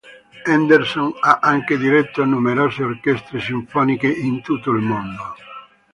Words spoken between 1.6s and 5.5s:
diretto numerose orchestre sinfoniche in tutto il mondo.